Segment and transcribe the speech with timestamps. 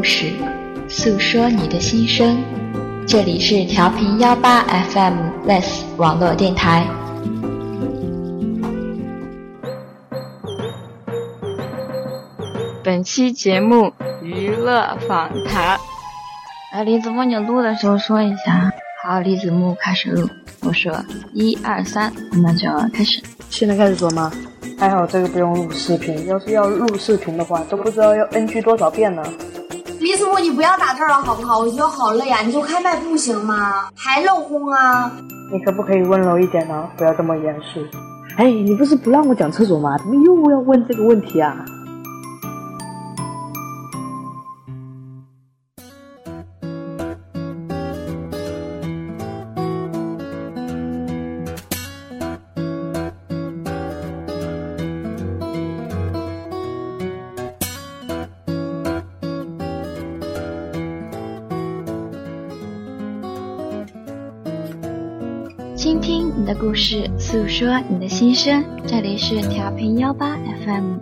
[0.00, 0.32] 故事，
[0.88, 2.42] 诉说你的心声。
[3.06, 5.14] 这里是调频幺八 FM
[5.46, 6.86] Less 网络电台。
[12.82, 15.78] 本期节目娱乐访谈。
[16.72, 18.72] 哎，李子木，你录的时候说一下。
[19.04, 20.26] 好，李子木开始录。
[20.62, 20.94] 我说
[21.34, 23.22] 一二三，我们就开始。
[23.50, 24.32] 现在开始说吗？
[24.78, 29.22] 还好这个不用录视频，要是要录视频的话，都不知道要 NG 多少遍呢。
[30.20, 31.60] 师傅，你不要打字了好不好？
[31.60, 32.42] 我觉得好累啊！
[32.42, 33.88] 你就开麦不行吗？
[33.96, 35.10] 还漏风啊！
[35.50, 36.86] 你可不可以温柔一点呢？
[36.98, 37.80] 不要这么严肃。
[38.36, 39.96] 哎，你不是不让我讲厕所吗？
[39.96, 41.56] 怎么又要问这个问题啊？
[66.40, 68.64] 你的故事，诉说你的心声。
[68.86, 70.96] 这里是调频幺八 FM，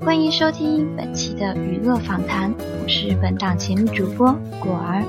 [0.00, 2.54] 欢迎收听本期的娱乐访谈。
[2.82, 5.04] 我是本档节目主播果儿。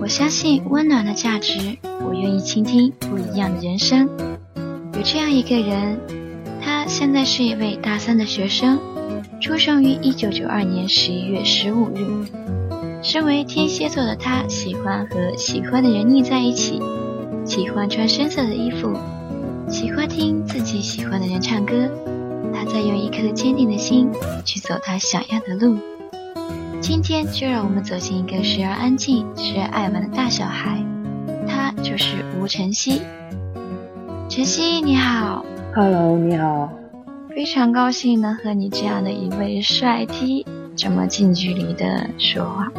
[0.00, 4.08] 我相信温暖的价值，我愿意倾听不一样的人生。
[4.94, 5.96] 有这样一个人，
[6.60, 8.80] 他现在是一位大三的学生，
[9.40, 12.26] 出生于一九九二年十一月十五日。
[13.02, 16.82] 身为天蝎座的他，喜欢和喜欢的人腻在一起。
[17.44, 18.96] 喜欢穿深色的衣服，
[19.68, 21.88] 喜欢听自己喜欢的人唱歌。
[22.54, 24.10] 他在用一颗坚定的心
[24.44, 25.76] 去走他想要的路。
[26.80, 30.82] 今天就让我们走进一个时而安静、时而爱玩的大小孩。
[31.46, 33.02] 他就是吴晨曦。
[34.30, 35.44] 晨曦，你好。
[35.74, 36.72] Hello，你好。
[37.28, 42.72] 非常高兴能和你这样的一位帅 T 这么近距离的说话。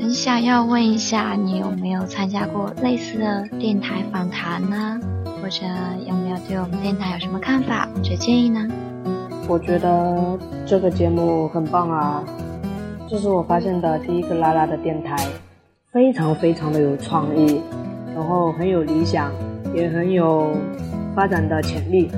[0.00, 5.00] 很想要问一下，你有没有参加过类似的电台访谈呢？
[5.42, 5.66] 或者
[6.06, 8.64] 有没有对我们电台有什么看法或者建议呢？
[9.48, 12.22] 我觉得这个节目很棒啊，
[13.08, 15.16] 这是我发现的第一个拉拉的电台，
[15.90, 17.60] 非常非常的有创意，
[18.14, 19.32] 然后很有理想，
[19.74, 20.52] 也很有
[21.14, 22.08] 发展的潜力。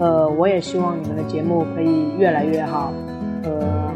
[0.00, 2.92] 呃，我也希望你们的节目可以越来越好，
[3.44, 3.92] 呃，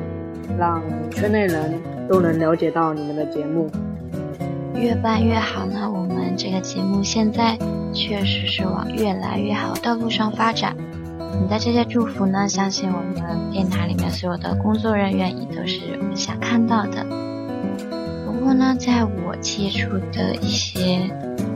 [0.56, 0.80] 让
[1.10, 1.97] 圈内人。
[2.08, 3.70] 都能了解到你们的节目，
[4.74, 5.90] 越办越好呢。
[5.92, 7.58] 我们这个节目现在
[7.92, 10.74] 确实是往越来越好道路上发展。
[11.40, 15.80] 你的这些祝福呢，相信我们电台里面所有的工作人员也都是
[16.14, 17.04] 想看到的。
[18.24, 21.10] 不过呢，在我接触的一些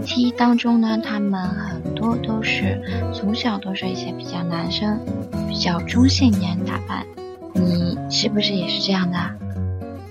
[0.04, 2.80] T 当中呢，他们很多都是
[3.14, 5.00] 从小都是一些比较男生，
[5.48, 7.06] 比较中性一点打扮。
[7.54, 9.16] 你是不是也是这样的？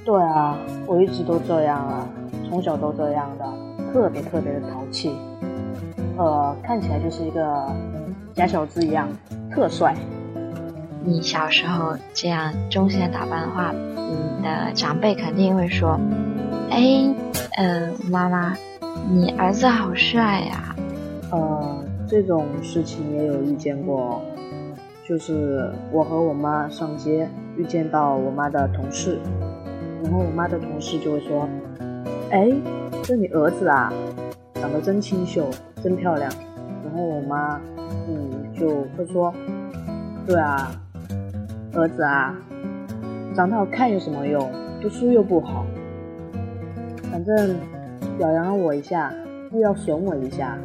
[0.03, 0.57] 对啊，
[0.87, 2.07] 我一直都这样啊，
[2.49, 3.45] 从小都这样的，
[3.93, 5.15] 特别特别的淘气，
[6.17, 7.67] 呃，看起来就是一个
[8.33, 9.07] 假小子一样，
[9.51, 9.95] 特帅。
[11.03, 15.99] 你小时候这样中性的打扮的话，你的长辈肯定会说
[16.69, 16.81] ：“哎，
[17.57, 18.55] 呃，妈妈，
[19.11, 20.75] 你儿子好帅呀。”
[21.31, 24.21] 呃，这种事情也有遇见过，
[25.07, 29.19] 就是我和我妈上街遇见到我妈的同事。
[30.11, 31.47] 然后我妈的同事就会说
[32.31, 32.51] ：“哎，
[33.01, 33.93] 这你儿子啊，
[34.55, 35.49] 长得真清秀，
[35.81, 36.29] 真漂亮。”
[36.83, 37.61] 然后我妈，
[38.09, 39.33] 嗯，就会说
[40.27, 40.69] ：“对啊，
[41.73, 42.35] 儿子啊，
[43.33, 44.51] 长得好看有什么用？
[44.81, 45.65] 读书又不好，
[47.09, 47.55] 反正
[48.17, 49.13] 表扬了我一下，
[49.53, 50.57] 又要损我一下。”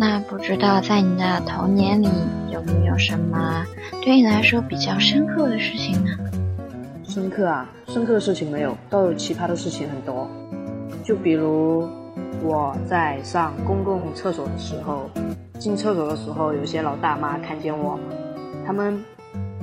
[0.00, 2.08] 那不知道在你的童年里
[2.50, 3.62] 有没有什么
[4.02, 6.23] 对你来说比较深刻的事情呢？
[7.14, 10.28] 深刻啊，深刻的事情没有，倒有奇葩的事情很多。
[11.04, 11.88] 就比如
[12.42, 15.08] 我在上公共厕所的时候，
[15.56, 17.96] 进厕所的时候，有些老大妈看见我，
[18.66, 19.00] 他们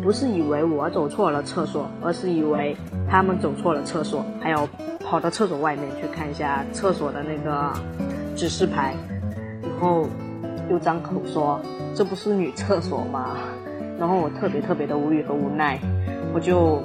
[0.01, 2.73] 不是以为我走错了厕所，而是以为
[3.09, 4.65] 他们走错了厕所，还要
[5.03, 7.73] 跑到厕所外面去看一下厕所的那个
[8.33, 8.95] 指示牌，
[9.61, 10.07] 然后
[10.69, 11.59] 又张口说
[11.93, 13.35] 这不是女厕所吗？
[13.99, 15.77] 然后我特别特别的无语和无奈，
[16.33, 16.81] 我就。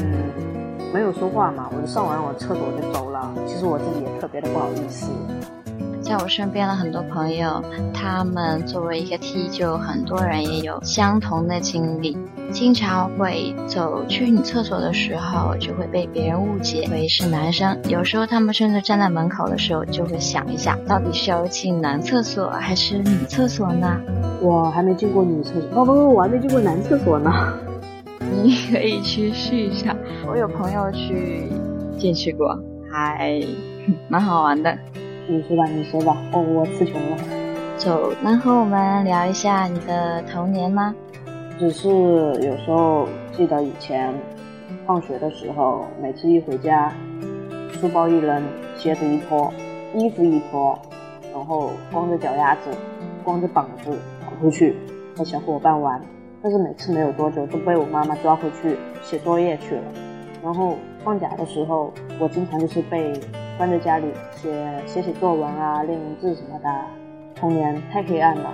[0.00, 3.32] 嗯，没有说话嘛，我就上完我厕所我就走了。
[3.46, 5.10] 其实我自己也特别的不好意思。
[6.02, 7.62] 在我身边的很多朋友，
[7.92, 12.16] 他们作为一个 T，就很多人也有相同的经历，
[12.50, 17.78] 经常会走去女厕所的时候，就会被别人误解为是男生。
[17.86, 24.00] 有时候他们甚至站在门口的时候，就会想一想，到底是要进男厕所还是女厕所呢？
[24.40, 27.30] 我还没进过女厕所，不不不，我还没进过男厕所呢。
[28.42, 29.94] 你你可以去试一下。
[30.26, 31.42] 我有朋友去
[31.98, 32.58] 进去过，
[32.90, 33.40] 还
[34.08, 34.76] 蛮好玩的。
[35.28, 36.16] 你说吧，你说吧。
[36.32, 37.16] 哦，我词穷了。
[37.76, 40.94] 走能和我们聊一下你的童年吗？
[41.58, 44.12] 只是有时候记得以前
[44.86, 46.92] 放学的时候，每次一回家，
[47.72, 48.42] 书包一扔，
[48.76, 49.52] 鞋子一脱，
[49.94, 50.78] 衣服一脱，
[51.32, 52.70] 然后光着脚丫子，
[53.22, 53.90] 光着膀子
[54.24, 54.76] 跑出去
[55.16, 56.00] 和小伙伴玩。
[56.42, 59.82] 但是每次没有多久，都被我妈妈抓回去写作业去了。
[60.42, 63.12] 然后放假的时候，我经常就是被
[63.58, 66.70] 关在家里写写写作文啊、练文字什么的。
[67.34, 68.52] 童年太黑暗了，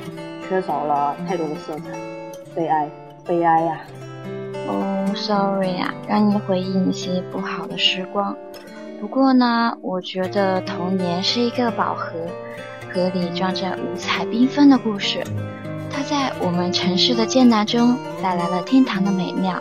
[0.49, 1.85] 缺少了太多的色彩，
[2.55, 2.88] 悲哀，
[3.25, 3.81] 悲哀呀！
[4.69, 8.37] 哦，sorry 呀，让你回忆那些不好的时光。
[9.00, 12.12] 不过呢，我觉得童年是一个宝盒，
[12.93, 15.23] 盒里装着五彩缤纷的故事。
[15.97, 19.59] 它在我们城市的艰难中带来了天堂的美妙，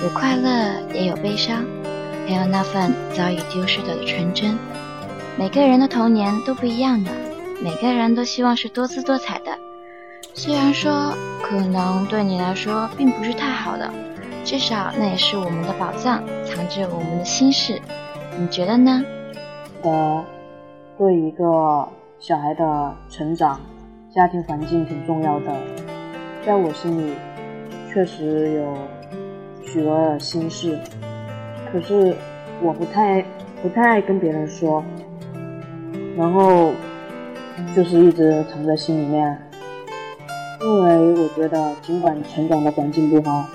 [0.00, 1.64] 有快乐也有悲伤，
[2.28, 4.58] 还有那份早已丢失的纯真。
[5.38, 7.10] 每个人的童年都不一样的，
[7.62, 9.56] 每个人都希望是多姿多彩的。
[10.34, 13.90] 虽然说可能对你来说并不是太好的，
[14.44, 17.80] 至少那也是我们的宝藏，藏着我们的心事。
[18.38, 19.02] 你觉得呢？
[19.80, 20.22] 呃，
[20.98, 21.88] 对一个
[22.18, 23.58] 小孩的成长。
[24.14, 25.50] 家庭环境挺重要的，
[26.44, 27.12] 在我心里
[27.90, 28.76] 确实有
[29.64, 30.78] 许多的心事，
[31.72, 32.14] 可是
[32.62, 33.24] 我不太
[33.62, 34.84] 不太爱跟别人说，
[36.14, 36.72] 然后
[37.74, 39.38] 就是一直藏在心里面，
[40.60, 43.46] 因为我觉得尽管成长的环境不好，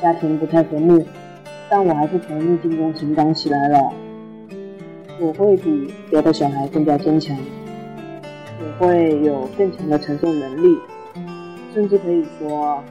[0.00, 1.04] 家庭不太和睦，
[1.68, 3.92] 但我还是从逆境中成长起来了，
[5.20, 7.36] 我会比别的小孩更加坚强。
[8.78, 10.78] 会有更强的承受能力，
[11.72, 12.82] 甚至可以说，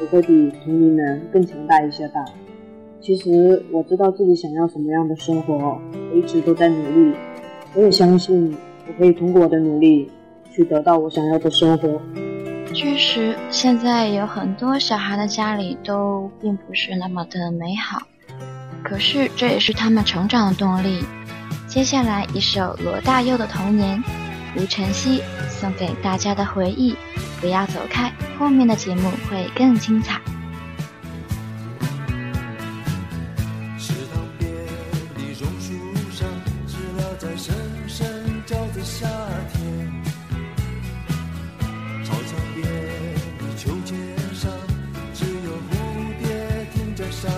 [0.00, 2.24] 我会比同龄人更强大一些吧。
[3.00, 5.80] 其实我知道自己想要什么样的生活，
[6.10, 7.14] 我一直都在努力。
[7.74, 8.56] 我也相信
[8.86, 10.10] 我可以通过我的努力
[10.50, 12.00] 去得到我想要的生活。
[12.74, 18.02] 确实，现在有很多小孩的家里都并不是那么的美好，
[18.82, 21.04] 可是这也是他们成长的动力。
[21.66, 23.98] 接下来一首罗大佑的《童年》。
[24.58, 26.92] 吴晨曦送给大家的回忆
[27.40, 30.20] 不要走开后面的节目会更精彩。
[33.78, 34.50] 池塘边
[35.14, 35.72] 的榕树
[36.10, 36.28] 上
[36.66, 37.54] 知了在声
[37.86, 38.04] 声
[38.46, 39.06] 叫着夏
[39.52, 40.02] 天。
[42.04, 42.66] 操场边
[43.38, 43.96] 的秋千
[44.34, 44.50] 上
[45.14, 47.30] 只有蝴蝶停在上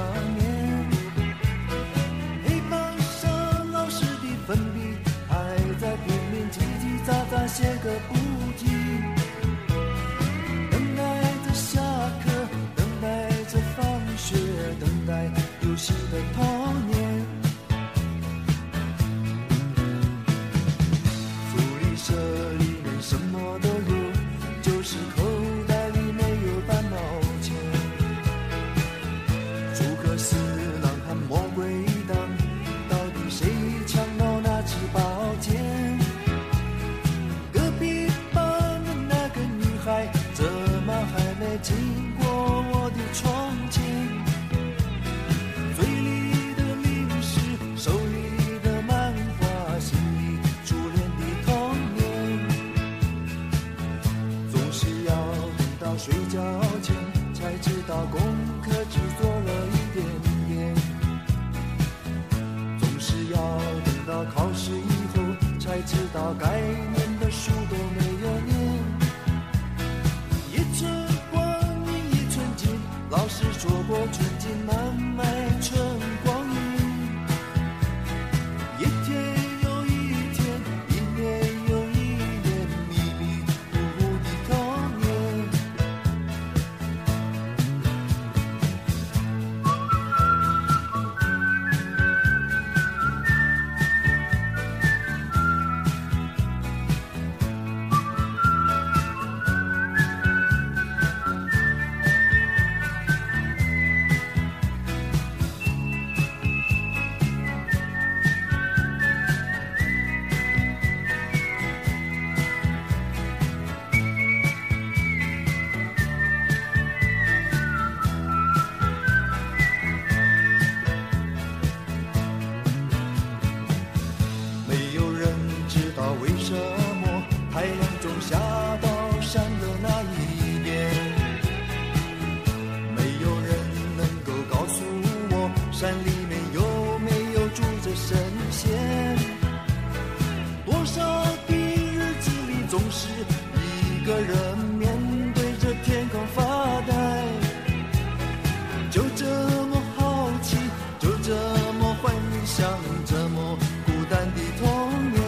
[152.45, 152.69] 像，
[153.07, 153.57] 这么
[153.87, 154.67] 孤单的童
[155.13, 155.21] 年。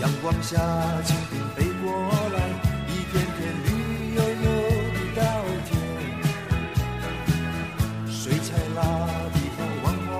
[0.00, 0.58] 阳光下，
[1.04, 1.84] 蜻蜓飞过
[2.34, 2.38] 来，
[2.88, 3.66] 一片片绿
[4.14, 4.46] 油油
[4.92, 5.20] 的稻
[5.64, 5.70] 田。
[8.08, 8.78] 水彩蜡
[9.32, 10.10] 笔和万花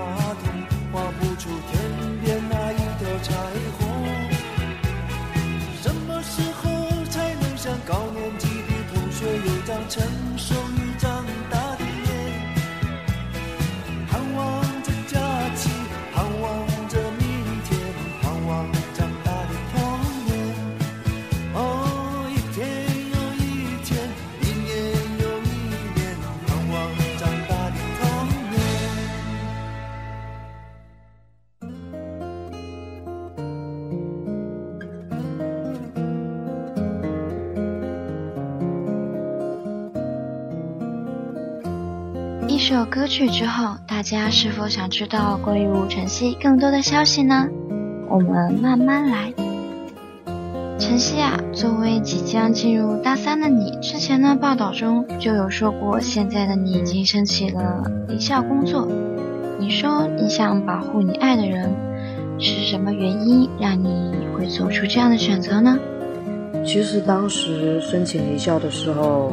[0.41, 0.43] 筒，
[0.91, 1.73] 画不出天
[2.23, 3.27] 边那一条彩
[3.77, 3.79] 虹。
[5.81, 6.65] 什么时候
[7.09, 10.03] 才能像高年级的同学有张成
[42.97, 47.47] 歌曲之后，大家是否想知道关于吴晨曦更多的消息呢？
[48.09, 49.31] 我们慢慢来。
[50.79, 58.87] 晨曦啊，作为即将进入大三的你，之前呢报道中就有说过，现在的你已经申请了离校工作。
[59.59, 61.71] 你说你想保护你爱的人，
[62.39, 65.77] 是什么原因让你会做出这样的选择呢？
[66.65, 69.31] 其实当时申请离校的时候，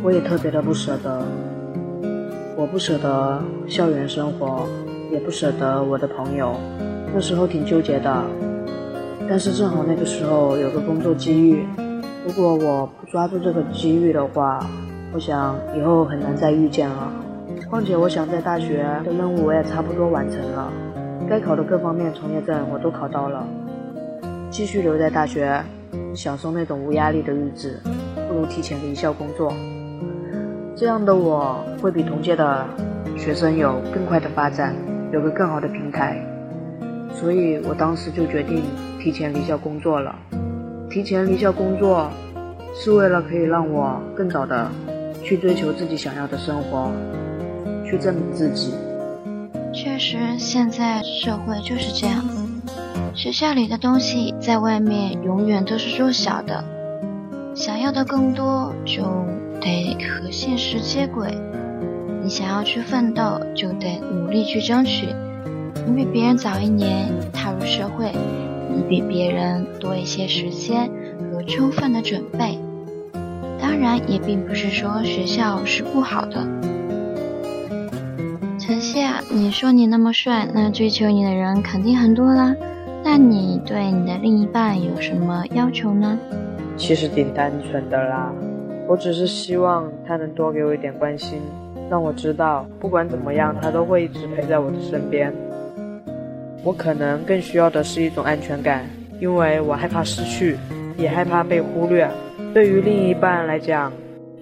[0.00, 1.26] 我也特别的不舍得。
[2.58, 4.66] 我不舍得校园生活，
[5.12, 6.56] 也不舍得我的朋友，
[7.14, 8.24] 那时候挺纠结的。
[9.28, 11.64] 但是正好那个时候有个工作机遇，
[12.26, 14.58] 如果我不抓住这个机遇的话，
[15.12, 17.12] 我想以后很难再遇见了。
[17.70, 20.72] 况且我想在大学的任务我也差不多完成了，
[21.30, 23.46] 该考的各方面从业证我都考到了，
[24.50, 25.62] 继续留在大学，
[26.12, 27.80] 享受那种无压力的日子，
[28.28, 29.52] 不如提前离校工作。
[30.78, 32.64] 这样的我会比同届的
[33.16, 34.72] 学生有更快的发展，
[35.12, 36.24] 有个更好的平台，
[37.12, 38.62] 所以我当时就决定
[39.02, 40.14] 提前离校工作了。
[40.88, 42.08] 提前离校工作，
[42.76, 44.70] 是为了可以让我更早的
[45.20, 46.92] 去追求自己想要的生活，
[47.84, 48.72] 去证明自己。
[49.72, 52.24] 确实，现在社会就是这样，
[53.14, 56.62] 学校里的东西在外面永远都是弱小的，
[57.52, 59.02] 想要的更多就
[59.68, 61.28] 得和现实接轨。
[62.22, 65.08] 你想要去奋斗，就得努力去争取。
[65.86, 68.12] 你比别人早一年踏入社会，
[68.70, 70.90] 你比别人多一些时间
[71.32, 72.58] 和充分的准备。
[73.60, 76.46] 当然，也并不是说学校是不好的。
[78.58, 82.54] 晨曦啊，你说你那么帅，那追求你的人肯定很多啦。
[83.02, 86.18] 那你对你的另一半有什么要求呢？
[86.76, 88.30] 其实挺单纯的啦，
[88.88, 91.42] 我只是希望他能多给我一点关心，
[91.90, 95.30] 让我知道不管怎么样，他都会一直陪在我的身边。
[96.64, 98.86] 我可能更需要的是一种安全感，
[99.20, 100.56] 因为我害怕失去，
[100.96, 102.08] 也害怕被忽略。
[102.54, 103.92] 对于另一半来讲，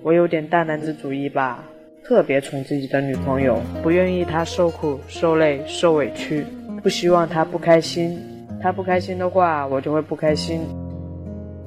[0.01, 1.65] 我有点大男子主义吧，
[2.05, 6.47] 特别宠自己的女朋友，不愿意她受苦、受累、受委屈，
[6.85, 8.17] 不希望她不开心。
[8.63, 10.61] 她不开心的话，我就会不开心。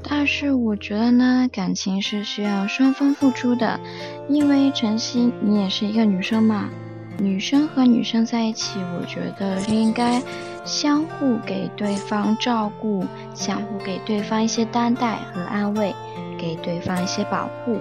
[0.02, 3.80] 但是我觉得呢，感情是需要双方付出的，
[4.28, 6.70] 因为晨曦你也是一个女生嘛，
[7.18, 10.22] 女生和女生在一起，我觉得应该
[10.66, 15.94] 相互给对方照顾，相互给对方一些担待和安慰，
[16.38, 17.78] 给对方一些保护。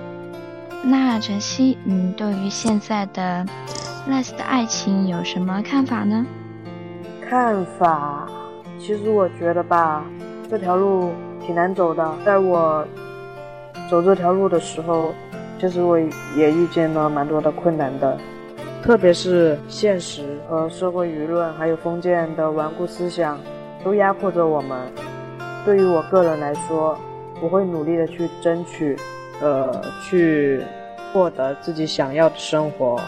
[0.83, 3.47] 那晨曦，你对于现在的
[4.09, 6.27] Les 的爱情有什么看法呢？
[7.29, 8.29] 看法，
[8.79, 10.05] 其实我觉得吧，
[10.49, 11.13] 这条路
[11.49, 12.07] 挺难走的。
[12.27, 12.87] 在我
[13.89, 15.15] 走这条路的时候，
[15.59, 15.99] 其实我
[16.37, 18.19] 也遇见了蛮多的困难的，
[18.83, 23.39] 特别是现实和社会舆论，还有封建的顽固思想，
[23.83, 24.79] 都压迫着我们。
[25.65, 26.99] 对于我个人来说，
[27.41, 28.95] 我会努力的去争取，
[29.41, 30.63] 呃，去
[31.15, 33.01] 获得自己想要的生活。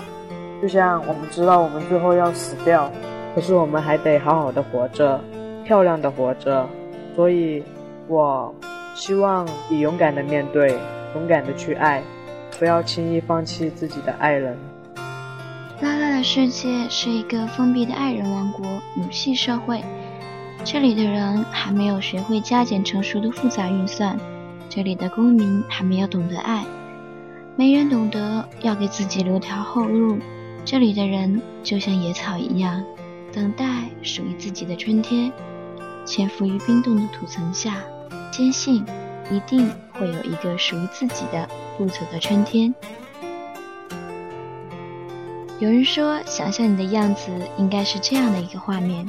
[0.62, 2.90] 就像我们知道，我们最后要死掉。
[3.35, 5.20] 可是我们还得好好的活着，
[5.62, 6.66] 漂亮的活着。
[7.14, 7.62] 所以，
[8.11, 8.52] 我
[8.93, 10.76] 希望你勇敢的面对，
[11.14, 12.02] 勇敢的去爱，
[12.59, 14.59] 不要轻易放弃自己的爱人。
[15.81, 19.81] 拉拉的世界是一个封闭的爱人王国，母系社会。
[20.64, 24.19] 这里的人还没有学会加减乘除的复杂运算，
[24.69, 26.64] 这里的公民还没有懂得爱。
[27.55, 30.19] 没人懂得要给自己留条后路。
[30.64, 32.83] 这里的人就像野草一样，
[33.33, 33.64] 等待
[34.02, 35.33] 属于自己的春天。
[36.05, 37.76] 潜伏于冰冻的土层下，
[38.40, 38.82] 坚信
[39.30, 42.75] 一定会有一个属于自己的不走的春天。
[45.59, 49.06] 有人说，想象你的样子应该是这样的一个画面：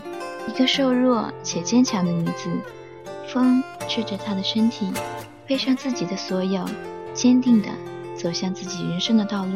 [0.49, 2.49] 一个瘦弱且坚强的女子，
[3.29, 4.91] 风吹着她的身体，
[5.47, 6.65] 背上自己的所有，
[7.13, 7.69] 坚定地
[8.17, 9.53] 走向自己人生的道路。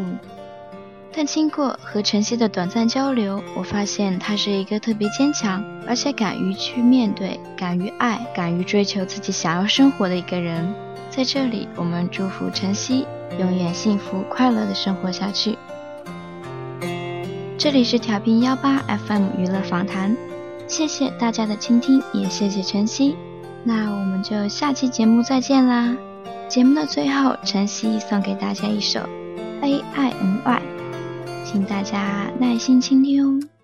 [1.17, 10.67] 但经过和晨曦的短暂交流，我发现她是一个特别坚强，而且敢于去面对、敢于爱、敢于追求自己想要生活的一个人。
[11.09, 13.07] 在这里，我们祝福晨曦
[13.39, 15.57] 永远幸福快乐的生活下去。
[17.57, 20.13] 这里是调频幺八 FM 娱乐访谈，
[20.67, 23.15] 谢谢大家的倾听，也谢谢晨曦。
[23.63, 25.95] 那我们就下期节目再见啦！
[26.49, 28.99] 节目的最后，晨曦送给大家一首
[29.61, 30.61] A I N Y，
[31.55, 33.54] 请大家耐心倾听哦。